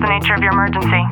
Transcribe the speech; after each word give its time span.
the 0.00 0.08
nature 0.08 0.34
of 0.34 0.40
your 0.40 0.52
emergency? 0.52 1.04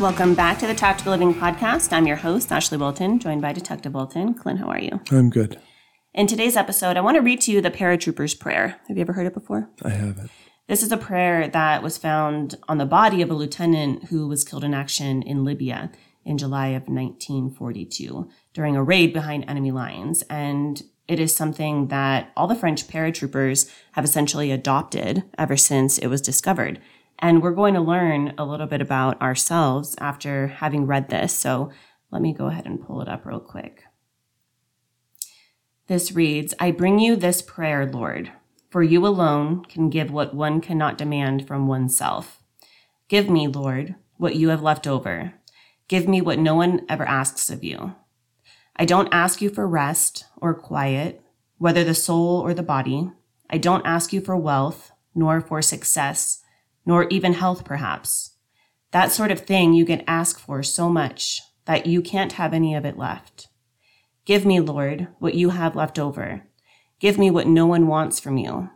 Welcome 0.00 0.34
back 0.34 0.58
to 0.58 0.66
the 0.66 0.74
Tactical 0.74 1.12
Living 1.12 1.34
Podcast. 1.34 1.92
I'm 1.92 2.06
your 2.06 2.16
host, 2.16 2.50
Ashley 2.50 2.78
Bolton, 2.78 3.18
joined 3.20 3.42
by 3.42 3.52
Detective 3.52 3.92
Bolton. 3.92 4.34
Clint, 4.34 4.58
how 4.58 4.66
are 4.66 4.80
you? 4.80 5.00
I'm 5.10 5.30
good. 5.30 5.60
In 6.14 6.26
today's 6.26 6.56
episode, 6.56 6.96
I 6.96 7.00
want 7.00 7.16
to 7.16 7.20
read 7.20 7.40
to 7.42 7.52
you 7.52 7.60
the 7.60 7.70
paratrooper's 7.70 8.34
prayer. 8.34 8.80
Have 8.88 8.96
you 8.96 9.02
ever 9.02 9.12
heard 9.12 9.26
it 9.26 9.34
before? 9.34 9.70
I 9.84 9.90
haven't. 9.90 10.30
This 10.68 10.82
is 10.82 10.92
a 10.92 10.98
prayer 10.98 11.48
that 11.48 11.82
was 11.82 11.96
found 11.96 12.56
on 12.68 12.76
the 12.76 12.84
body 12.84 13.22
of 13.22 13.30
a 13.30 13.34
lieutenant 13.34 14.04
who 14.10 14.28
was 14.28 14.44
killed 14.44 14.64
in 14.64 14.74
action 14.74 15.22
in 15.22 15.42
Libya 15.42 15.90
in 16.26 16.36
July 16.36 16.68
of 16.68 16.88
1942 16.88 18.28
during 18.52 18.76
a 18.76 18.82
raid 18.82 19.14
behind 19.14 19.46
enemy 19.48 19.70
lines. 19.70 20.20
And 20.28 20.82
it 21.08 21.18
is 21.18 21.34
something 21.34 21.88
that 21.88 22.32
all 22.36 22.46
the 22.46 22.54
French 22.54 22.86
paratroopers 22.86 23.72
have 23.92 24.04
essentially 24.04 24.50
adopted 24.50 25.24
ever 25.38 25.56
since 25.56 25.96
it 25.96 26.08
was 26.08 26.20
discovered. 26.20 26.82
And 27.18 27.42
we're 27.42 27.52
going 27.52 27.72
to 27.72 27.80
learn 27.80 28.34
a 28.36 28.44
little 28.44 28.66
bit 28.66 28.82
about 28.82 29.18
ourselves 29.22 29.96
after 29.98 30.48
having 30.48 30.86
read 30.86 31.08
this. 31.08 31.32
So 31.32 31.70
let 32.10 32.20
me 32.20 32.34
go 32.34 32.48
ahead 32.48 32.66
and 32.66 32.86
pull 32.86 33.00
it 33.00 33.08
up 33.08 33.24
real 33.24 33.40
quick. 33.40 33.84
This 35.86 36.12
reads 36.12 36.52
I 36.60 36.72
bring 36.72 36.98
you 36.98 37.16
this 37.16 37.40
prayer, 37.40 37.86
Lord, 37.86 38.32
for 38.70 38.82
you 38.82 39.06
alone 39.06 39.64
can 39.64 39.90
give 39.90 40.10
what 40.10 40.34
one 40.34 40.60
cannot 40.60 40.98
demand 40.98 41.46
from 41.46 41.66
oneself. 41.66 42.42
Give 43.08 43.28
me, 43.28 43.46
Lord, 43.46 43.94
what 44.16 44.36
you 44.36 44.48
have 44.50 44.62
left 44.62 44.86
over. 44.86 45.34
Give 45.88 46.06
me 46.06 46.20
what 46.20 46.38
no 46.38 46.54
one 46.54 46.84
ever 46.88 47.04
asks 47.04 47.50
of 47.50 47.64
you. 47.64 47.94
I 48.76 48.84
don't 48.84 49.12
ask 49.12 49.40
you 49.40 49.50
for 49.50 49.66
rest 49.66 50.26
or 50.36 50.54
quiet, 50.54 51.22
whether 51.56 51.82
the 51.82 51.94
soul 51.94 52.40
or 52.40 52.54
the 52.54 52.62
body. 52.62 53.10
I 53.48 53.58
don't 53.58 53.86
ask 53.86 54.12
you 54.12 54.20
for 54.20 54.36
wealth, 54.36 54.92
nor 55.14 55.40
for 55.40 55.62
success 55.62 56.42
nor 56.88 57.06
even 57.10 57.34
health, 57.34 57.66
perhaps. 57.66 58.30
That 58.92 59.12
sort 59.12 59.30
of 59.30 59.40
thing 59.40 59.74
you 59.74 59.84
can 59.84 60.02
ask 60.06 60.40
for 60.40 60.62
so 60.62 60.88
much 60.88 61.42
that 61.66 61.86
you 61.86 62.00
can't 62.00 62.32
have 62.32 62.54
any 62.54 62.74
of 62.74 62.86
it 62.86 62.96
left. 62.96 63.48
Give 64.24 64.46
me, 64.46 64.58
Lord, 64.58 65.08
what 65.18 65.34
you 65.34 65.50
have 65.50 65.76
left 65.76 65.98
over. 65.98 66.44
Give 67.00 67.18
me 67.18 67.30
what 67.30 67.46
no 67.46 67.66
one 67.66 67.86
wants 67.86 68.18
from 68.18 68.36
you. 68.36 68.70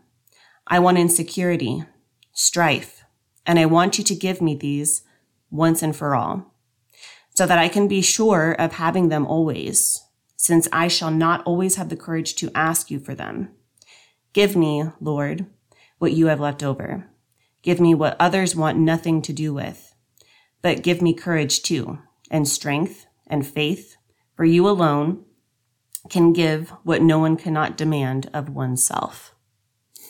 I 0.67 0.78
want 0.78 0.98
insecurity, 0.98 1.84
strife, 2.33 3.05
and 3.45 3.59
I 3.59 3.67
want 3.67 3.98
you 3.98 4.05
to 4.05 4.14
give 4.14 4.41
me 4.41 4.55
these 4.55 5.03
once 5.51 5.83
and 5.83 5.95
for 5.95 6.14
all, 6.14 6.55
so 7.34 7.47
that 7.47 7.59
I 7.59 7.69
can 7.69 7.89
be 7.89 8.01
sure 8.01 8.53
of 8.53 8.75
having 8.75 9.09
them 9.09 9.27
always, 9.27 10.01
since 10.37 10.69
I 10.73 10.89
shall 10.89 11.11
not 11.11 11.42
always 11.45 11.75
have 11.77 11.89
the 11.89 11.97
courage 11.97 12.37
to 12.37 12.51
ask 12.55 12.91
you 12.91 13.01
for 13.01 13.14
them. 13.14 13.51
Give 14.33 14.57
me, 14.57 14.84
Lord, 15.01 15.47
what 15.98 16.12
you 16.12 16.27
have 16.27 16.41
left 16.41 16.62
over. 16.62 17.11
Give 17.62 17.81
me 17.81 17.95
what 17.95 18.17
others 18.19 18.57
want 18.57 18.79
nothing 18.79 19.20
to 19.23 19.33
do 19.33 19.53
with. 19.53 19.95
But 20.62 20.83
give 20.83 21.03
me 21.03 21.12
courage 21.12 21.62
too, 21.62 21.98
and 22.31 22.48
strength 22.48 23.07
and 23.27 23.47
faith, 23.47 23.97
for 24.36 24.45
you 24.45 24.69
alone 24.69 25.25
can 26.08 26.33
give 26.33 26.70
what 26.83 27.03
no 27.03 27.19
one 27.19 27.36
cannot 27.36 27.77
demand 27.77 28.28
of 28.34 28.48
oneself. 28.48 29.34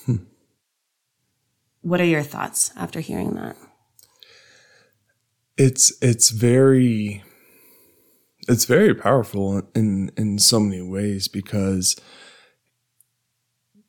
Hmm. 0.07 0.17
What 1.83 2.01
are 2.01 2.07
your 2.07 2.23
thoughts 2.23 2.73
after 2.77 3.01
hearing 3.01 3.35
that? 3.35 3.57
It's 5.59 5.93
it's 6.01 6.31
very 6.31 7.23
it's 8.49 8.65
very 8.65 8.95
powerful 8.95 9.63
in 9.75 10.11
in 10.17 10.39
so 10.39 10.59
many 10.59 10.83
ways 10.83 11.29
because 11.29 11.97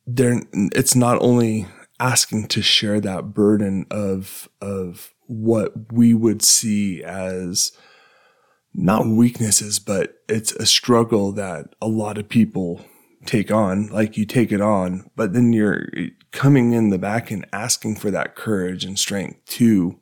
there 0.05 0.41
it's 0.53 0.95
not 0.95 1.21
only 1.21 1.67
asking 1.99 2.47
to 2.49 2.61
share 2.61 2.99
that 2.99 3.33
burden 3.33 3.85
of 3.89 4.49
of 4.61 5.13
what 5.27 5.91
we 5.91 6.13
would 6.13 6.41
see 6.41 7.03
as 7.03 7.71
not 8.73 9.07
weaknesses, 9.07 9.79
but 9.79 10.15
it's 10.27 10.51
a 10.53 10.65
struggle 10.65 11.31
that 11.33 11.75
a 11.81 11.87
lot 11.87 12.17
of 12.17 12.29
people 12.29 12.83
take 13.25 13.51
on. 13.51 13.87
Like 13.87 14.17
you 14.17 14.25
take 14.25 14.51
it 14.51 14.61
on, 14.61 15.09
but 15.15 15.33
then 15.33 15.53
you're 15.53 15.87
coming 16.31 16.73
in 16.73 16.89
the 16.89 16.97
back 16.97 17.31
and 17.31 17.45
asking 17.53 17.97
for 17.97 18.11
that 18.11 18.35
courage 18.35 18.83
and 18.83 18.97
strength 18.97 19.45
to 19.45 19.99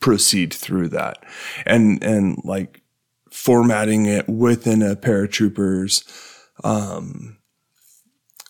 proceed 0.00 0.52
through 0.52 0.88
that. 0.88 1.22
And, 1.66 2.02
and 2.02 2.38
like 2.44 2.82
formatting 3.30 4.06
it 4.06 4.28
within 4.28 4.82
a 4.82 4.96
paratrooper's, 4.96 6.04
um, 6.64 7.36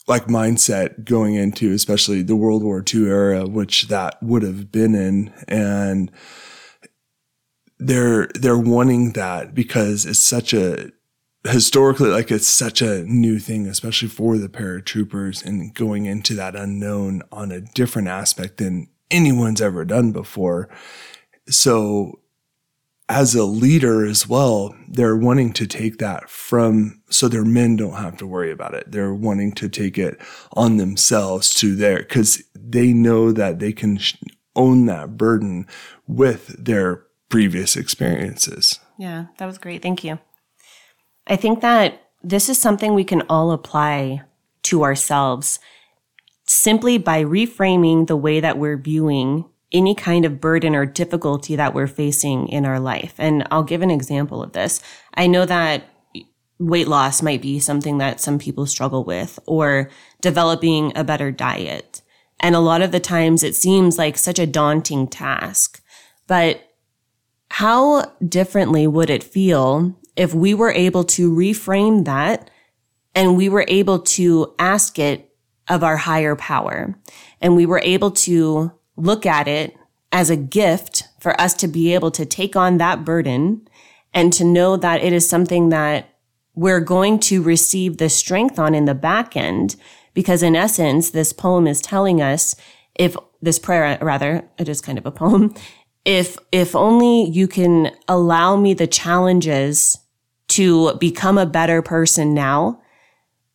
like 0.07 0.27
mindset 0.27 1.05
going 1.05 1.37
into 1.37 1.73
especially 1.73 2.23
the 2.23 2.35
World 2.35 2.65
War 2.65 2.85
II 2.93 3.07
era, 3.07 3.47
which 3.47 3.89
that 3.89 4.21
would 4.23 4.43
have 4.43 4.73
been 4.73 4.95
in. 4.95 5.33
And 5.47 6.11
they're, 7.81 8.29
they're 8.35 8.59
wanting 8.59 9.13
that 9.13 9.55
because 9.55 10.07
it's 10.07 10.19
such 10.19 10.53
a, 10.53 10.93
historically, 11.45 12.11
like 12.11 12.31
it's 12.31 12.47
such 12.47 12.83
a 12.83 13.05
new 13.05 13.39
thing, 13.39 13.67
especially 13.67 14.09
for 14.09 14.39
the 14.39 14.49
paratroopers 14.49 15.45
and 15.45 15.75
going 15.75 16.07
into 16.07 16.35
that 16.35 16.55
unknown 16.55 17.23
on 17.33 17.51
a 17.51 17.61
different 17.61 18.09
aspect 18.09 18.59
than 18.59 18.89
anyone's 19.11 19.61
ever 19.61 19.85
done 19.85 20.13
before. 20.13 20.69
So 21.49 22.21
as 23.11 23.35
a 23.35 23.45
leader 23.45 24.07
as 24.07 24.29
well, 24.29 24.73
they're 24.87 25.17
wanting 25.17 25.53
to 25.55 25.67
take 25.67 25.99
that 25.99 26.31
from 26.31 27.03
so 27.11 27.27
their 27.27 27.45
men 27.45 27.75
don't 27.75 27.95
have 27.95 28.17
to 28.19 28.27
worry 28.27 28.53
about 28.53 28.73
it. 28.73 28.93
They're 28.93 29.13
wanting 29.13 29.53
to 29.55 29.69
take 29.69 29.99
it 29.99 30.21
on 30.53 30.77
themselves 30.77 31.53
to 31.55 31.75
their 31.75 31.99
because 31.99 32.45
they 32.55 32.93
know 32.93 33.33
that 33.33 33.59
they 33.59 33.73
can 33.73 33.99
own 34.55 34.87
that 34.87 35.17
burden 35.17 35.67
with 36.07 36.55
their 36.65 37.03
previous 37.31 37.77
experiences. 37.77 38.79
Yeah, 38.99 39.27
that 39.39 39.47
was 39.47 39.57
great. 39.57 39.81
Thank 39.81 40.05
you. 40.05 40.19
I 41.27 41.37
think 41.37 41.63
that 41.63 42.03
this 42.23 42.51
is 42.51 42.59
something 42.59 42.93
we 42.93 43.05
can 43.05 43.23
all 43.23 43.53
apply 43.53 44.23
to 44.65 44.83
ourselves 44.83 45.59
simply 46.45 46.99
by 46.99 47.25
reframing 47.25 48.07
the 48.07 48.17
way 48.17 48.41
that 48.41 48.59
we're 48.59 48.77
viewing 48.77 49.47
any 49.73 49.95
kind 49.95 50.25
of 50.25 50.41
burden 50.41 50.75
or 50.75 50.85
difficulty 50.85 51.57
that 51.57 51.73
we're 51.73 51.87
facing 51.87 52.49
in 52.49 52.67
our 52.67 52.81
life. 52.81 53.15
And 53.19 53.47
I'll 53.51 53.63
give 53.63 53.83
an 53.83 53.91
example 53.91 54.43
of 54.43 54.53
this. 54.53 54.83
I 55.15 55.29
know 55.29 55.47
that 55.47 55.85
weight 56.59 56.89
loss 56.89 57.23
might 57.23 57.41
be 57.41 57.59
something 57.61 57.99
that 57.99 58.21
some 58.21 58.39
people 58.39 58.67
struggle 58.67 59.05
with 59.05 59.39
or 59.47 59.89
developing 60.21 60.93
a 60.97 61.05
better 61.05 61.31
diet. 61.31 62.03
And 62.41 62.55
a 62.55 62.61
lot 62.61 62.83
of 62.83 62.91
the 62.91 63.01
times 63.01 63.43
it 63.43 63.55
seems 63.55 63.97
like 63.97 64.19
such 64.19 64.39
a 64.39 64.47
daunting 64.47 65.07
task. 65.07 65.81
But 66.27 66.70
how 67.51 68.05
differently 68.27 68.87
would 68.87 69.11
it 69.11 69.23
feel 69.23 69.97
if 70.17 70.33
we 70.35 70.55
were 70.55 70.73
able 70.73 71.05
to 71.05 71.31
reframe 71.31 72.05
that 72.05 72.51
and 73.15 73.37
we 73.37 73.49
were 73.49 73.65
able 73.69 73.99
to 73.99 74.55
ask 74.59 74.99
it 74.99 75.35
of 75.69 75.85
our 75.85 75.97
higher 75.97 76.37
power 76.37 76.95
and 77.41 77.57
we 77.57 77.67
were 77.67 77.81
able 77.85 78.11
to 78.11 78.73
look 78.97 79.27
at 79.27 79.49
it 79.49 79.77
as 80.13 80.31
a 80.31 80.37
gift 80.37 81.05
for 81.21 81.39
us 81.41 81.55
to 81.55 81.69
be 81.69 81.95
able 81.95 82.11
to 82.11 82.25
take 82.25 82.57
on 82.57 82.79
that 82.79 83.05
burden 83.05 83.67
and 84.13 84.33
to 84.33 84.45
know 84.45 84.77
that 84.77 85.03
it 85.03 85.13
is 85.13 85.29
something 85.29 85.69
that 85.69 86.09
we're 86.55 86.81
going 86.81 87.19
to 87.19 87.43
receive 87.43 87.97
the 87.97 88.09
strength 88.09 88.59
on 88.59 88.75
in 88.75 88.85
the 88.85 88.95
back 88.95 89.37
end. 89.37 89.77
Because 90.15 90.43
in 90.43 90.57
essence, 90.57 91.11
this 91.11 91.33
poem 91.33 91.67
is 91.67 91.81
telling 91.81 92.21
us 92.21 92.57
if 92.97 93.17
this 93.41 93.59
prayer, 93.59 93.97
rather, 94.03 94.45
it 94.59 94.69
is 94.69 94.81
kind 94.81 94.99
of 94.99 95.07
a 95.07 95.13
poem. 95.13 95.55
If, 96.05 96.39
if 96.51 96.75
only 96.75 97.29
you 97.31 97.47
can 97.47 97.93
allow 98.09 98.57
me 98.57 98.75
the 98.75 98.87
challenges 98.87 99.99
to 100.49 100.95
become 100.95 101.39
a 101.39 101.47
better 101.47 101.83
person 101.83 102.35
now, 102.35 102.81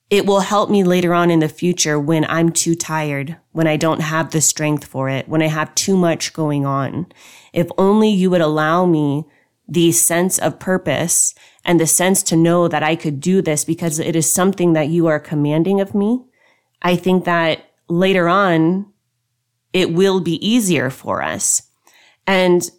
it 0.10 0.26
will 0.26 0.42
help 0.42 0.70
me 0.70 0.84
later 0.84 1.14
on 1.14 1.32
in 1.32 1.40
the 1.40 1.50
future 1.50 2.00
when 2.00 2.26
I'm 2.26 2.52
too 2.52 2.76
tired, 2.76 3.38
when 3.52 3.68
I 3.68 3.76
don't 3.76 4.02
have 4.02 4.32
the 4.32 4.42
strength 4.42 4.86
for 4.86 5.10
it, 5.10 5.28
when 5.28 5.42
I 5.42 5.48
have 5.48 5.74
too 5.74 5.98
much 5.98 6.34
going 6.34 6.66
on. 6.66 7.08
If 7.54 7.68
only 7.78 8.10
you 8.10 8.30
would 8.30 8.42
allow 8.42 8.86
me 8.86 9.26
the 9.68 9.92
sense 9.92 10.38
of 10.38 10.60
purpose 10.60 11.34
and 11.64 11.80
the 11.80 11.88
sense 11.88 12.22
to 12.24 12.36
know 12.36 12.68
that 12.68 12.84
I 12.84 12.96
could 12.96 13.20
do 13.20 13.42
this 13.42 13.66
because 13.66 13.98
it 13.98 14.16
is 14.16 14.32
something 14.32 14.74
that 14.74 14.90
you 14.90 15.08
are 15.08 15.20
commanding 15.20 15.82
of 15.82 15.96
me. 15.96 16.24
I 16.84 16.96
think 16.96 17.26
that 17.26 17.72
later 17.90 18.30
on, 18.30 18.94
it 19.74 19.92
will 19.92 20.22
be 20.22 20.48
easier 20.48 20.92
for 20.92 21.24
us. 21.24 21.64
And 22.28 22.70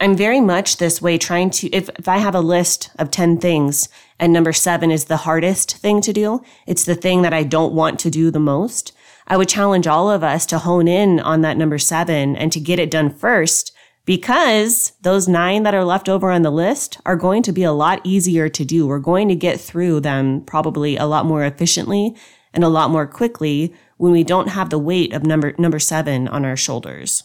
I'm 0.00 0.16
very 0.16 0.40
much 0.40 0.78
this 0.78 1.02
way 1.02 1.18
trying 1.18 1.50
to, 1.50 1.68
if, 1.74 1.90
if 1.98 2.08
I 2.08 2.18
have 2.18 2.34
a 2.34 2.40
list 2.40 2.90
of 2.98 3.10
10 3.10 3.38
things 3.38 3.88
and 4.18 4.32
number 4.32 4.52
seven 4.52 4.90
is 4.90 5.04
the 5.04 5.18
hardest 5.18 5.76
thing 5.76 6.00
to 6.00 6.12
do, 6.12 6.42
it's 6.66 6.84
the 6.84 6.94
thing 6.94 7.22
that 7.22 7.34
I 7.34 7.42
don't 7.42 7.74
want 7.74 8.00
to 8.00 8.10
do 8.10 8.30
the 8.30 8.40
most. 8.40 8.92
I 9.26 9.36
would 9.36 9.48
challenge 9.48 9.86
all 9.86 10.10
of 10.10 10.24
us 10.24 10.46
to 10.46 10.58
hone 10.58 10.88
in 10.88 11.20
on 11.20 11.42
that 11.42 11.56
number 11.56 11.78
seven 11.78 12.34
and 12.34 12.50
to 12.52 12.60
get 12.60 12.78
it 12.78 12.90
done 12.90 13.10
first 13.10 13.72
because 14.06 14.92
those 15.02 15.28
nine 15.28 15.62
that 15.64 15.74
are 15.74 15.84
left 15.84 16.08
over 16.08 16.30
on 16.30 16.42
the 16.42 16.50
list 16.50 16.98
are 17.04 17.14
going 17.14 17.42
to 17.42 17.52
be 17.52 17.62
a 17.62 17.72
lot 17.72 18.00
easier 18.02 18.48
to 18.48 18.64
do. 18.64 18.86
We're 18.86 18.98
going 18.98 19.28
to 19.28 19.36
get 19.36 19.60
through 19.60 20.00
them 20.00 20.40
probably 20.46 20.96
a 20.96 21.04
lot 21.04 21.26
more 21.26 21.44
efficiently 21.44 22.16
and 22.52 22.64
a 22.64 22.68
lot 22.68 22.90
more 22.90 23.06
quickly 23.06 23.74
when 23.98 24.12
we 24.12 24.24
don't 24.24 24.48
have 24.48 24.70
the 24.70 24.78
weight 24.78 25.12
of 25.12 25.24
number 25.24 25.54
number 25.58 25.78
7 25.78 26.26
on 26.26 26.44
our 26.44 26.56
shoulders. 26.56 27.24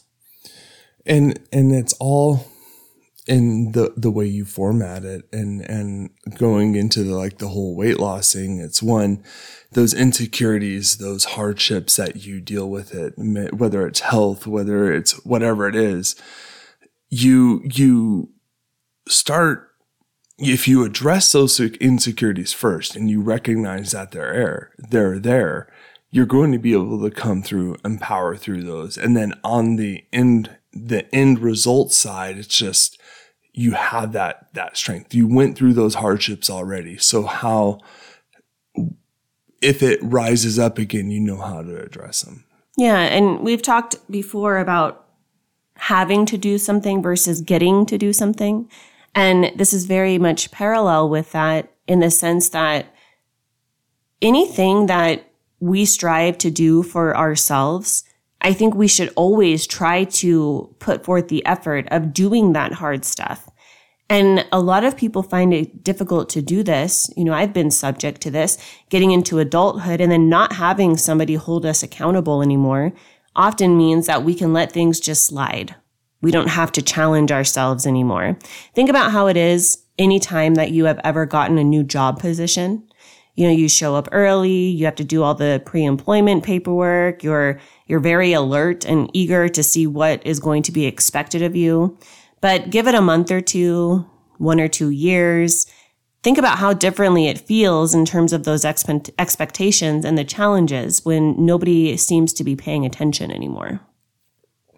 And 1.06 1.40
and 1.52 1.74
it's 1.74 1.94
all 2.00 2.48
in 3.28 3.72
the 3.72 3.94
the 3.98 4.12
way 4.12 4.25
you 4.25 4.46
format 4.46 5.04
it 5.04 5.28
and 5.31 5.62
and 5.62 6.10
going 6.38 6.75
into 6.75 7.04
the, 7.04 7.16
like 7.16 7.40
the 7.40 7.48
whole 7.48 7.75
weight 7.75 8.00
loss 8.00 8.34
thing 8.34 8.60
it's 8.60 8.84
one 8.84 9.24
those 9.72 9.96
insecurities 9.96 10.98
those 10.98 11.25
hardships 11.25 11.96
that 11.96 12.24
you 12.24 12.40
deal 12.40 12.69
with 12.69 12.94
it 12.94 13.16
whether 13.52 13.88
it's 13.88 14.02
health 14.02 14.46
whether 14.46 14.94
it's 14.94 15.13
whatever 15.25 15.68
it 15.68 15.75
is 15.75 16.16
you 17.10 17.63
you 17.74 18.30
start 19.08 19.72
if 20.38 20.68
you 20.68 20.84
address 20.84 21.31
those 21.31 21.60
insecurities 21.60 22.54
first 22.54 22.96
and 22.96 23.10
you 23.10 23.22
recognize 23.22 23.90
that 23.92 24.12
they're 24.12 24.34
there 24.34 24.72
they're 24.92 25.19
there 25.19 25.68
you're 26.16 26.25
going 26.25 26.54
to 26.54 26.58
be 26.58 26.72
able 26.72 27.01
to 27.01 27.12
come 27.12 27.42
through 27.42 27.75
and 27.84 28.00
power 28.00 28.38
through 28.38 28.63
those. 28.63 28.98
And 28.98 29.18
then 29.18 29.34
on 29.44 29.75
the 29.75 30.06
end 30.13 30.50
the 30.75 31.13
end 31.16 31.39
result 31.39 31.94
side 31.94 32.38
it's 32.38 32.57
just 32.57 33.00
you 33.57 33.72
have 33.72 34.12
that 34.12 34.50
that 34.54 34.75
strength. 34.75 35.13
You 35.13 35.27
went 35.27 35.57
through 35.57 35.74
those 35.74 35.95
hardships 35.95 36.50
already. 36.50 36.98
So 36.98 37.24
how 37.24 37.80
if 39.62 39.81
it 39.81 40.00
rises 40.04 40.60
up 40.60 40.77
again, 40.77 41.10
you 41.10 41.22
know 41.22 41.38
how 41.38 41.62
to 41.62 41.81
address 41.81 42.22
them. 42.22 42.44
Yeah, 42.77 43.00
and 43.00 43.39
we've 43.39 43.62
talked 43.62 43.95
before 44.12 44.57
about 44.57 45.06
having 45.77 46.25
to 46.25 46.38
do 46.38 46.57
something 46.57 47.01
versus 47.01 47.42
getting 47.42 47.86
to 47.86 47.98
do 47.98 48.12
something. 48.12 48.69
And 49.16 49.51
this 49.56 49.74
is 49.74 49.86
very 49.86 50.18
much 50.18 50.51
parallel 50.51 51.10
with 51.10 51.31
that 51.31 51.72
in 51.88 52.01
the 52.01 52.12
sense 52.12 52.50
that 52.50 52.88
anything 54.22 54.88
that 54.88 55.31
we 55.62 55.86
strive 55.86 56.38
to 56.39 56.51
do 56.51 56.83
for 56.83 57.16
ourselves 57.16 58.04
I 58.45 58.53
think 58.53 58.75
we 58.75 58.88
should 58.88 59.12
always 59.15 59.65
try 59.65 60.03
to 60.03 60.75
put 60.77 61.03
forth 61.03 61.30
the 61.30 61.44
effort 61.47 61.88
of 61.89 62.13
doing 62.13 62.53
that 62.53 62.74
hard 62.74 63.03
stuff. 63.03 63.50
And 64.07 64.45
a 64.51 64.59
lot 64.59 64.83
of 64.83 64.95
people 64.95 65.24
find 65.24 65.51
it 65.51 65.83
difficult 65.83 66.30
to 66.30 66.44
do 66.44 66.62
this. 66.62 67.09
You 67.18 67.24
know, 67.24 67.33
I've 67.33 67.53
been 67.53 67.71
subject 67.71 68.21
to 68.21 68.30
this, 68.30 68.59
getting 68.92 69.09
into 69.09 69.39
adulthood 69.39 70.00
and 70.00 70.12
then 70.12 70.30
not 70.30 70.53
having 70.53 70.95
somebody 70.95 71.33
hold 71.33 71.65
us 71.65 71.81
accountable 71.81 72.44
anymore 72.44 72.94
often 73.36 73.75
means 73.77 74.06
that 74.06 74.24
we 74.24 74.36
can 74.36 74.53
let 74.53 74.71
things 74.71 75.00
just 75.00 75.25
slide. 75.25 75.74
We 76.21 76.30
don't 76.30 76.50
have 76.50 76.71
to 76.74 76.83
challenge 76.83 77.31
ourselves 77.31 77.88
anymore. 77.88 78.38
Think 78.75 78.91
about 78.91 79.12
how 79.12 79.25
it 79.25 79.38
is 79.38 79.83
anytime 79.98 80.53
that 80.53 80.69
you 80.69 80.86
have 80.86 81.00
ever 81.03 81.25
gotten 81.25 81.57
a 81.57 81.63
new 81.63 81.83
job 81.83 82.19
position 82.19 82.88
you 83.36 83.46
know, 83.46 83.54
you 83.54 83.68
show 83.70 83.96
up 83.96 84.08
early, 84.12 84.68
you 84.68 84.86
have 84.86 84.96
to 84.96 85.04
do 85.04 85.22
all 85.22 85.36
the 85.36 85.62
pre-employment 85.66 86.44
paperwork, 86.44 87.24
you're, 87.24 87.60
you're 87.86 88.00
very 88.00 88.34
alert 88.34 88.86
and 88.86 89.10
eager 89.14 89.50
to 89.50 89.62
see 89.62 89.86
what 89.86 90.26
is 90.26 90.40
going 90.40 90.64
to 90.64 90.72
be 90.72 90.86
expected 90.86 91.42
of 91.42 91.56
you. 91.56 91.98
But 92.42 92.70
give 92.70 92.88
it 92.88 92.96
a 92.96 93.02
month 93.02 93.32
or 93.32 93.42
two, 93.42 94.06
one 94.38 94.60
or 94.60 94.68
two 94.68 94.90
years, 94.90 95.68
think 96.24 96.38
about 96.38 96.58
how 96.58 96.74
differently 96.74 97.28
it 97.28 97.38
feels 97.38 97.94
in 97.94 98.06
terms 98.06 98.34
of 98.34 98.46
those 98.46 98.64
expe- 98.64 99.14
expectations 99.20 100.04
and 100.04 100.18
the 100.18 100.24
challenges 100.24 101.06
when 101.06 101.46
nobody 101.46 101.96
seems 101.98 102.34
to 102.34 102.44
be 102.44 102.56
paying 102.56 102.86
attention 102.86 103.32
anymore. 103.32 103.80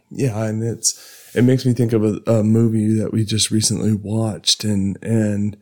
Yeah, 0.09 0.43
and 0.45 0.63
it's 0.63 1.31
it 1.35 1.43
makes 1.43 1.65
me 1.65 1.73
think 1.73 1.93
of 1.93 2.03
a, 2.03 2.19
a 2.25 2.43
movie 2.43 2.93
that 2.95 3.11
we 3.11 3.23
just 3.23 3.51
recently 3.51 3.93
watched, 3.93 4.63
and 4.63 4.97
and 5.01 5.57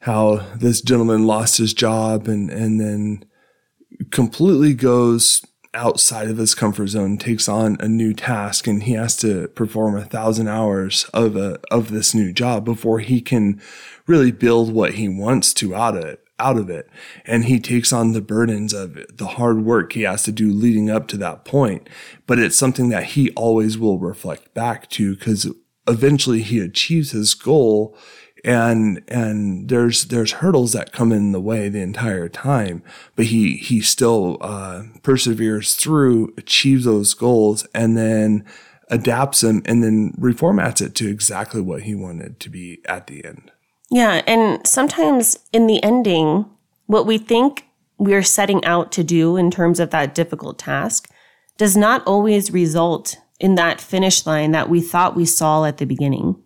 how 0.00 0.36
this 0.56 0.80
gentleman 0.80 1.26
lost 1.26 1.58
his 1.58 1.74
job 1.74 2.28
and, 2.28 2.50
and 2.50 2.80
then 2.80 3.24
completely 4.10 4.74
goes 4.74 5.44
outside 5.74 6.28
of 6.28 6.38
his 6.38 6.54
comfort 6.54 6.88
zone, 6.88 7.18
takes 7.18 7.48
on 7.48 7.76
a 7.80 7.88
new 7.88 8.14
task, 8.14 8.66
and 8.66 8.84
he 8.84 8.92
has 8.92 9.16
to 9.16 9.48
perform 9.48 9.96
a 9.96 10.04
thousand 10.04 10.48
hours 10.48 11.04
of 11.12 11.36
a, 11.36 11.60
of 11.70 11.90
this 11.90 12.14
new 12.14 12.32
job 12.32 12.64
before 12.64 13.00
he 13.00 13.20
can 13.20 13.60
really 14.06 14.32
build 14.32 14.72
what 14.72 14.94
he 14.94 15.08
wants 15.08 15.52
to 15.54 15.74
out 15.74 15.96
of 15.96 16.04
it 16.04 16.24
out 16.38 16.56
of 16.56 16.70
it. 16.70 16.88
And 17.24 17.44
he 17.44 17.58
takes 17.60 17.92
on 17.92 18.12
the 18.12 18.20
burdens 18.20 18.72
of 18.72 18.96
it, 18.96 19.18
the 19.18 19.26
hard 19.26 19.64
work 19.64 19.92
he 19.92 20.02
has 20.02 20.22
to 20.24 20.32
do 20.32 20.52
leading 20.52 20.90
up 20.90 21.08
to 21.08 21.16
that 21.18 21.44
point. 21.44 21.88
But 22.26 22.38
it's 22.38 22.58
something 22.58 22.90
that 22.90 23.04
he 23.04 23.30
always 23.30 23.76
will 23.76 23.98
reflect 23.98 24.54
back 24.54 24.88
to 24.90 25.16
because 25.16 25.52
eventually 25.86 26.42
he 26.42 26.60
achieves 26.60 27.10
his 27.10 27.34
goal 27.34 27.96
and 28.44 29.02
and 29.08 29.68
there's 29.68 30.06
there's 30.06 30.32
hurdles 30.32 30.72
that 30.72 30.92
come 30.92 31.12
in 31.12 31.32
the 31.32 31.40
way 31.40 31.68
the 31.68 31.80
entire 31.80 32.28
time 32.28 32.82
but 33.16 33.26
he 33.26 33.56
he 33.56 33.80
still 33.80 34.38
uh, 34.40 34.82
perseveres 35.02 35.74
through 35.74 36.32
achieves 36.36 36.84
those 36.84 37.14
goals 37.14 37.66
and 37.74 37.96
then 37.96 38.44
adapts 38.90 39.40
them 39.40 39.62
and 39.66 39.82
then 39.82 40.12
reformats 40.18 40.80
it 40.80 40.94
to 40.94 41.08
exactly 41.08 41.60
what 41.60 41.82
he 41.82 41.94
wanted 41.94 42.40
to 42.40 42.48
be 42.48 42.80
at 42.86 43.06
the 43.06 43.24
end. 43.24 43.50
Yeah 43.90 44.22
and 44.26 44.66
sometimes 44.66 45.38
in 45.52 45.66
the 45.66 45.82
ending 45.82 46.46
what 46.86 47.06
we 47.06 47.18
think 47.18 47.64
we're 47.98 48.22
setting 48.22 48.64
out 48.64 48.92
to 48.92 49.02
do 49.02 49.36
in 49.36 49.50
terms 49.50 49.80
of 49.80 49.90
that 49.90 50.14
difficult 50.14 50.58
task 50.58 51.10
does 51.56 51.76
not 51.76 52.06
always 52.06 52.52
result 52.52 53.16
in 53.40 53.56
that 53.56 53.80
finish 53.80 54.24
line 54.24 54.52
that 54.52 54.68
we 54.68 54.80
thought 54.80 55.16
we 55.16 55.24
saw 55.24 55.64
at 55.64 55.78
the 55.78 55.86
beginning 55.86 56.40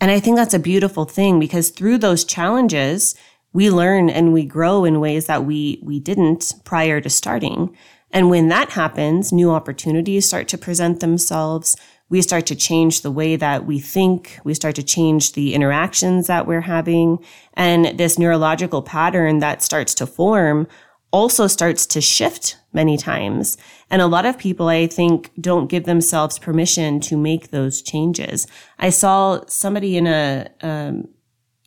and 0.00 0.10
I 0.10 0.20
think 0.20 0.36
that's 0.36 0.54
a 0.54 0.58
beautiful 0.58 1.04
thing 1.04 1.38
because 1.38 1.70
through 1.70 1.98
those 1.98 2.24
challenges, 2.24 3.14
we 3.52 3.70
learn 3.70 4.08
and 4.08 4.32
we 4.32 4.44
grow 4.44 4.84
in 4.84 5.00
ways 5.00 5.26
that 5.26 5.44
we, 5.44 5.80
we 5.82 6.00
didn't 6.00 6.54
prior 6.64 7.00
to 7.00 7.10
starting. 7.10 7.76
And 8.10 8.30
when 8.30 8.48
that 8.48 8.70
happens, 8.70 9.32
new 9.32 9.50
opportunities 9.50 10.26
start 10.26 10.48
to 10.48 10.58
present 10.58 11.00
themselves. 11.00 11.76
We 12.08 12.22
start 12.22 12.46
to 12.46 12.56
change 12.56 13.02
the 13.02 13.10
way 13.10 13.36
that 13.36 13.66
we 13.66 13.78
think. 13.78 14.40
We 14.42 14.54
start 14.54 14.74
to 14.76 14.82
change 14.82 15.32
the 15.32 15.54
interactions 15.54 16.26
that 16.26 16.46
we're 16.46 16.62
having. 16.62 17.18
And 17.54 17.98
this 17.98 18.18
neurological 18.18 18.82
pattern 18.82 19.38
that 19.40 19.62
starts 19.62 19.94
to 19.94 20.06
form 20.06 20.66
also 21.12 21.46
starts 21.46 21.86
to 21.86 22.00
shift 22.00 22.56
many 22.72 22.96
times. 22.96 23.56
And 23.90 24.00
a 24.00 24.06
lot 24.06 24.26
of 24.26 24.38
people, 24.38 24.68
I 24.68 24.86
think, 24.86 25.30
don't 25.40 25.68
give 25.68 25.84
themselves 25.84 26.38
permission 26.38 27.00
to 27.00 27.16
make 27.16 27.50
those 27.50 27.82
changes. 27.82 28.46
I 28.78 28.90
saw 28.90 29.40
somebody 29.46 29.96
in 29.96 30.06
a, 30.06 30.48
um, 30.62 31.08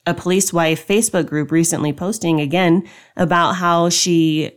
a 0.05 0.13
police 0.13 0.53
wife 0.53 0.87
Facebook 0.87 1.27
group 1.27 1.51
recently 1.51 1.91
posting 1.91 2.39
again 2.39 2.87
about 3.17 3.53
how 3.53 3.89
she, 3.89 4.51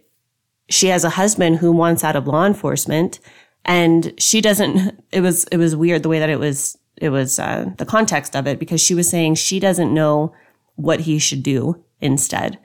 she 0.68 0.88
has 0.88 1.04
a 1.04 1.10
husband 1.10 1.56
who 1.56 1.72
wants 1.72 2.04
out 2.04 2.16
of 2.16 2.26
law 2.26 2.46
enforcement 2.46 3.18
and 3.64 4.14
she 4.18 4.40
doesn't, 4.40 5.02
it 5.10 5.20
was, 5.20 5.44
it 5.44 5.56
was 5.56 5.74
weird 5.74 6.04
the 6.04 6.08
way 6.08 6.20
that 6.20 6.30
it 6.30 6.38
was, 6.38 6.78
it 6.96 7.10
was, 7.10 7.38
uh, 7.38 7.70
the 7.78 7.86
context 7.86 8.36
of 8.36 8.46
it 8.46 8.60
because 8.60 8.80
she 8.80 8.94
was 8.94 9.08
saying 9.08 9.34
she 9.34 9.58
doesn't 9.58 9.92
know 9.92 10.32
what 10.76 11.00
he 11.00 11.18
should 11.18 11.42
do 11.42 11.84
instead. 12.00 12.58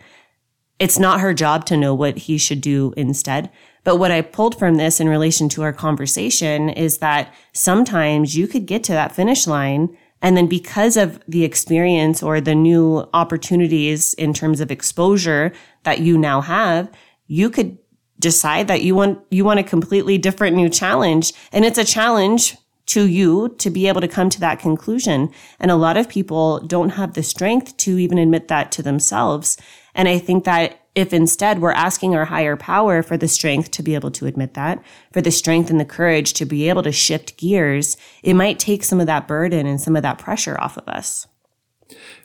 It's 0.81 0.97
not 0.97 1.19
her 1.19 1.31
job 1.31 1.65
to 1.65 1.77
know 1.77 1.93
what 1.93 2.17
he 2.17 2.39
should 2.39 2.59
do 2.59 2.91
instead. 2.97 3.51
But 3.83 3.97
what 3.97 4.09
I 4.09 4.21
pulled 4.21 4.57
from 4.57 4.77
this 4.77 5.00
in 5.00 5.07
relation 5.07 5.47
to 5.50 5.61
our 5.61 5.71
conversation 5.71 6.69
is 6.69 6.97
that 6.97 7.31
sometimes 7.53 8.35
you 8.35 8.47
could 8.47 8.65
get 8.65 8.83
to 8.85 8.93
that 8.93 9.11
finish 9.11 9.45
line. 9.45 9.95
And 10.23 10.35
then 10.35 10.47
because 10.47 10.97
of 10.97 11.21
the 11.27 11.43
experience 11.43 12.23
or 12.23 12.41
the 12.41 12.55
new 12.55 13.07
opportunities 13.13 14.15
in 14.15 14.33
terms 14.33 14.59
of 14.59 14.71
exposure 14.71 15.53
that 15.83 16.00
you 16.00 16.17
now 16.17 16.41
have, 16.41 16.91
you 17.27 17.51
could 17.51 17.77
decide 18.17 18.67
that 18.67 18.81
you 18.81 18.95
want, 18.95 19.19
you 19.29 19.45
want 19.45 19.59
a 19.59 19.63
completely 19.63 20.17
different 20.17 20.55
new 20.55 20.67
challenge. 20.67 21.31
And 21.51 21.63
it's 21.63 21.77
a 21.77 21.85
challenge 21.85 22.57
to 22.88 23.07
you 23.07 23.55
to 23.57 23.69
be 23.69 23.88
able 23.88 24.01
to 24.01 24.07
come 24.07 24.29
to 24.29 24.39
that 24.39 24.59
conclusion. 24.59 25.31
And 25.59 25.71
a 25.71 25.75
lot 25.75 25.97
of 25.97 26.09
people 26.09 26.59
don't 26.59 26.89
have 26.89 27.13
the 27.13 27.23
strength 27.23 27.77
to 27.77 27.97
even 27.97 28.17
admit 28.17 28.47
that 28.47 28.71
to 28.73 28.83
themselves. 28.83 29.57
And 29.95 30.07
I 30.07 30.19
think 30.19 30.43
that 30.45 30.81
if 30.93 31.13
instead 31.13 31.61
we're 31.61 31.71
asking 31.71 32.15
our 32.15 32.25
higher 32.25 32.57
power 32.57 33.01
for 33.01 33.15
the 33.15 33.27
strength 33.27 33.71
to 33.71 33.83
be 33.83 33.95
able 33.95 34.11
to 34.11 34.25
admit 34.25 34.55
that, 34.55 34.83
for 35.13 35.21
the 35.21 35.31
strength 35.31 35.69
and 35.69 35.79
the 35.79 35.85
courage 35.85 36.33
to 36.33 36.45
be 36.45 36.67
able 36.67 36.83
to 36.83 36.91
shift 36.91 37.38
gears, 37.38 37.95
it 38.23 38.33
might 38.33 38.59
take 38.59 38.83
some 38.83 39.00
of 39.00 39.07
that 39.07 39.27
burden 39.27 39.65
and 39.65 39.79
some 39.79 39.95
of 39.95 40.03
that 40.03 40.17
pressure 40.17 40.59
off 40.59 40.77
of 40.77 40.88
us. 40.89 41.27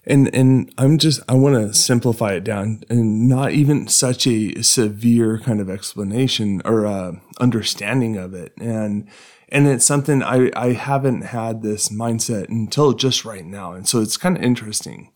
And 0.05 0.33
and 0.35 0.73
I'm 0.79 0.99
just 0.99 1.21
I 1.29 1.35
want 1.35 1.57
to 1.57 1.75
simplify 1.75 2.35
it 2.35 2.45
down 2.45 2.85
and 2.89 3.29
not 3.29 3.53
even 3.53 3.89
such 3.89 4.27
a 4.27 4.63
severe 4.63 5.39
kind 5.41 5.61
of 5.61 5.69
explanation 5.69 6.63
or 6.65 6.87
uh, 6.87 7.13
understanding 7.41 8.17
of 8.17 8.33
it. 8.33 8.53
And 8.59 9.09
and 9.49 9.67
it's 9.67 9.85
something 9.85 10.23
I 10.23 10.51
I 10.55 10.73
haven't 10.73 11.23
had 11.23 11.63
this 11.63 11.89
mindset 11.89 12.49
until 12.49 12.93
just 12.93 13.25
right 13.25 13.45
now. 13.45 13.73
And 13.73 13.89
so 13.89 14.01
it's 14.01 14.17
kind 14.17 14.37
of 14.37 14.43
interesting. 14.43 15.13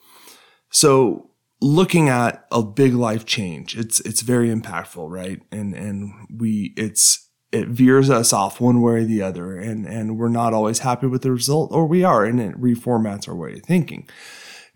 So 0.71 1.31
looking 1.61 2.09
at 2.09 2.47
a 2.51 2.63
big 2.63 2.95
life 2.95 3.27
change. 3.27 3.77
It's 3.77 4.01
it's 4.01 4.23
very 4.23 4.49
impactful, 4.49 5.11
right? 5.11 5.41
And 5.51 5.75
and 5.75 6.13
we 6.35 6.73
it's 6.77 7.29
it 7.53 7.69
veers 7.69 8.09
us 8.11 8.33
off 8.33 8.61
one 8.61 8.81
way 8.81 8.93
or 8.95 9.05
the 9.05 9.23
other 9.23 9.57
and, 9.57 9.85
and 9.85 10.17
we're 10.17 10.29
not 10.29 10.55
always 10.55 10.81
happy 10.81 11.09
with 11.09 11.23
the 11.23 11.33
result 11.33 11.73
or 11.73 11.85
we 11.85 12.05
are 12.05 12.25
and 12.25 12.41
it 12.41 12.61
reformats 12.61 13.29
our 13.29 13.35
way 13.35 13.55
of 13.55 13.63
thinking. 13.63 14.09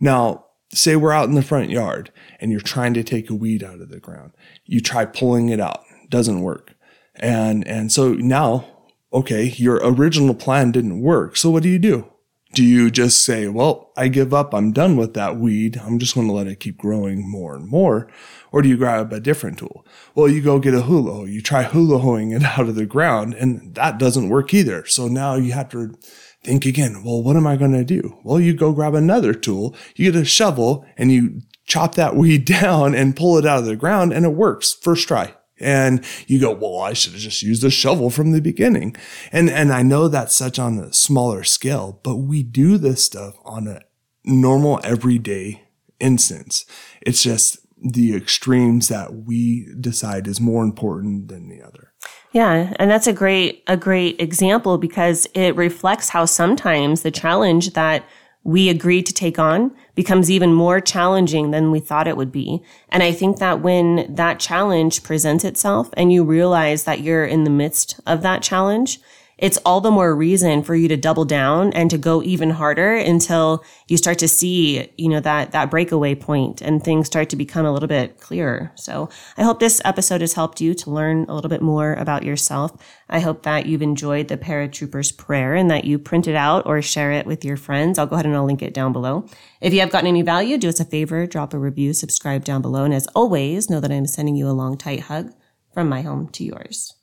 Now, 0.00 0.46
say 0.72 0.96
we're 0.96 1.12
out 1.12 1.28
in 1.28 1.36
the 1.36 1.42
front 1.42 1.70
yard 1.70 2.10
and 2.40 2.50
you're 2.50 2.60
trying 2.60 2.92
to 2.94 3.04
take 3.04 3.30
a 3.30 3.34
weed 3.34 3.62
out 3.62 3.80
of 3.80 3.90
the 3.90 4.00
ground. 4.00 4.32
You 4.64 4.80
try 4.80 5.04
pulling 5.04 5.50
it 5.50 5.60
out. 5.60 5.84
Doesn't 6.08 6.40
work. 6.40 6.74
And, 7.14 7.64
and 7.68 7.92
so 7.92 8.14
now, 8.14 8.66
okay, 9.14 9.54
your 9.56 9.76
original 9.76 10.34
plan 10.34 10.72
didn't 10.72 11.00
work. 11.00 11.36
So 11.36 11.48
what 11.50 11.62
do 11.62 11.68
you 11.68 11.78
do? 11.78 12.10
Do 12.52 12.62
you 12.62 12.90
just 12.90 13.24
say, 13.24 13.48
well, 13.48 13.90
I 13.96 14.08
give 14.08 14.32
up. 14.32 14.54
I'm 14.54 14.72
done 14.72 14.96
with 14.96 15.14
that 15.14 15.38
weed. 15.38 15.80
I'm 15.84 15.98
just 15.98 16.14
going 16.14 16.28
to 16.28 16.32
let 16.32 16.46
it 16.46 16.60
keep 16.60 16.78
growing 16.78 17.28
more 17.28 17.56
and 17.56 17.66
more. 17.66 18.08
Or 18.52 18.62
do 18.62 18.68
you 18.68 18.76
grab 18.76 19.12
a 19.12 19.18
different 19.18 19.58
tool? 19.58 19.84
Well, 20.14 20.28
you 20.28 20.40
go 20.40 20.60
get 20.60 20.74
a 20.74 20.82
hula. 20.82 21.28
You 21.28 21.40
try 21.40 21.64
hula 21.64 21.98
hoeing 21.98 22.30
it 22.30 22.42
out 22.58 22.68
of 22.68 22.76
the 22.76 22.86
ground 22.86 23.34
and 23.34 23.74
that 23.74 23.98
doesn't 23.98 24.28
work 24.28 24.54
either. 24.54 24.86
So 24.86 25.08
now 25.08 25.34
you 25.34 25.52
have 25.52 25.68
to 25.70 25.96
think 26.44 26.64
again. 26.64 27.02
Well, 27.04 27.22
what 27.22 27.36
am 27.36 27.46
I 27.46 27.56
going 27.56 27.72
to 27.72 27.84
do? 27.84 28.18
Well, 28.22 28.38
you 28.38 28.54
go 28.54 28.72
grab 28.72 28.94
another 28.94 29.34
tool. 29.34 29.74
You 29.96 30.12
get 30.12 30.20
a 30.20 30.24
shovel 30.24 30.86
and 30.96 31.10
you 31.10 31.40
chop 31.66 31.96
that 31.96 32.14
weed 32.16 32.44
down 32.44 32.94
and 32.94 33.16
pull 33.16 33.36
it 33.38 33.46
out 33.46 33.58
of 33.58 33.64
the 33.64 33.74
ground 33.74 34.12
and 34.12 34.24
it 34.24 34.34
works 34.34 34.72
first 34.72 35.08
try. 35.08 35.34
And 35.60 36.04
you 36.26 36.40
go, 36.40 36.52
well, 36.52 36.80
I 36.80 36.94
should 36.94 37.12
have 37.12 37.22
just 37.22 37.42
used 37.42 37.62
a 37.64 37.70
shovel 37.70 38.10
from 38.10 38.32
the 38.32 38.40
beginning. 38.40 38.96
And, 39.30 39.48
and 39.48 39.72
I 39.72 39.82
know 39.82 40.08
that's 40.08 40.34
such 40.34 40.58
on 40.58 40.78
a 40.78 40.92
smaller 40.92 41.44
scale, 41.44 42.00
but 42.02 42.16
we 42.16 42.42
do 42.42 42.76
this 42.76 43.04
stuff 43.04 43.36
on 43.44 43.68
a 43.68 43.82
normal 44.24 44.80
everyday 44.82 45.62
instance. 46.00 46.64
It's 47.02 47.22
just 47.22 47.58
the 47.80 48.16
extremes 48.16 48.88
that 48.88 49.14
we 49.14 49.68
decide 49.78 50.26
is 50.26 50.40
more 50.40 50.64
important 50.64 51.28
than 51.28 51.48
the 51.48 51.62
other. 51.62 51.92
Yeah, 52.32 52.72
and 52.76 52.90
that's 52.90 53.06
a 53.06 53.12
great 53.12 53.62
a 53.68 53.76
great 53.76 54.20
example 54.20 54.76
because 54.76 55.26
it 55.34 55.54
reflects 55.54 56.08
how 56.08 56.24
sometimes 56.24 57.02
the 57.02 57.12
challenge 57.12 57.74
that 57.74 58.04
we 58.44 58.68
agreed 58.68 59.06
to 59.06 59.12
take 59.12 59.38
on 59.38 59.74
becomes 59.94 60.30
even 60.30 60.52
more 60.52 60.80
challenging 60.80 61.50
than 61.50 61.70
we 61.70 61.80
thought 61.80 62.06
it 62.06 62.16
would 62.16 62.30
be. 62.30 62.62
And 62.90 63.02
I 63.02 63.10
think 63.10 63.38
that 63.38 63.60
when 63.60 64.14
that 64.14 64.38
challenge 64.38 65.02
presents 65.02 65.44
itself 65.44 65.88
and 65.94 66.12
you 66.12 66.22
realize 66.22 66.84
that 66.84 67.00
you're 67.00 67.24
in 67.24 67.44
the 67.44 67.50
midst 67.50 67.98
of 68.06 68.20
that 68.22 68.42
challenge, 68.42 69.00
it's 69.38 69.58
all 69.64 69.80
the 69.80 69.90
more 69.90 70.14
reason 70.14 70.62
for 70.62 70.74
you 70.74 70.88
to 70.88 70.96
double 70.96 71.24
down 71.24 71.72
and 71.72 71.90
to 71.90 71.98
go 71.98 72.22
even 72.22 72.50
harder 72.50 72.94
until 72.94 73.64
you 73.88 73.96
start 73.96 74.18
to 74.20 74.28
see, 74.28 74.90
you 74.96 75.08
know, 75.08 75.20
that, 75.20 75.52
that 75.52 75.70
breakaway 75.70 76.14
point 76.14 76.62
and 76.62 76.82
things 76.82 77.06
start 77.06 77.28
to 77.30 77.36
become 77.36 77.66
a 77.66 77.72
little 77.72 77.88
bit 77.88 78.20
clearer. 78.20 78.72
So 78.76 79.08
I 79.36 79.42
hope 79.42 79.58
this 79.58 79.80
episode 79.84 80.20
has 80.20 80.34
helped 80.34 80.60
you 80.60 80.74
to 80.74 80.90
learn 80.90 81.26
a 81.28 81.34
little 81.34 81.48
bit 81.48 81.62
more 81.62 81.94
about 81.94 82.22
yourself. 82.22 82.72
I 83.08 83.20
hope 83.20 83.42
that 83.42 83.66
you've 83.66 83.82
enjoyed 83.82 84.28
the 84.28 84.36
paratrooper's 84.36 85.12
prayer 85.12 85.54
and 85.54 85.70
that 85.70 85.84
you 85.84 85.98
print 85.98 86.28
it 86.28 86.36
out 86.36 86.66
or 86.66 86.80
share 86.80 87.12
it 87.12 87.26
with 87.26 87.44
your 87.44 87.56
friends. 87.56 87.98
I'll 87.98 88.06
go 88.06 88.14
ahead 88.14 88.26
and 88.26 88.36
I'll 88.36 88.44
link 88.44 88.62
it 88.62 88.74
down 88.74 88.92
below. 88.92 89.26
If 89.60 89.74
you 89.74 89.80
have 89.80 89.90
gotten 89.90 90.08
any 90.08 90.22
value, 90.22 90.58
do 90.58 90.68
us 90.68 90.80
a 90.80 90.84
favor, 90.84 91.26
drop 91.26 91.54
a 91.54 91.58
review, 91.58 91.92
subscribe 91.92 92.44
down 92.44 92.62
below. 92.62 92.84
And 92.84 92.94
as 92.94 93.06
always, 93.08 93.68
know 93.68 93.80
that 93.80 93.92
I'm 93.92 94.06
sending 94.06 94.36
you 94.36 94.48
a 94.48 94.52
long, 94.52 94.76
tight 94.76 95.00
hug 95.00 95.32
from 95.72 95.88
my 95.88 96.02
home 96.02 96.28
to 96.28 96.44
yours. 96.44 96.94